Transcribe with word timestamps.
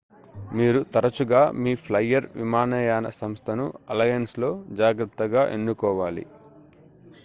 మీరు 0.53 0.79
తరచుగా 0.93 1.41
మీ 1.59 1.73
ఫ్లైయర్ 1.81 2.27
విమానయాన 2.35 3.09
సంస్థను 3.19 3.67
అలయన్స్లో 3.89 4.49
జాగ్రత్తగా 4.75 5.43
ఎన్నుకోవాలి 5.53 6.25